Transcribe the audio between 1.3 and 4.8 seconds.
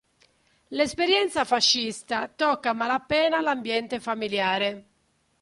fascista tocca a malapena l'ambiente familiare.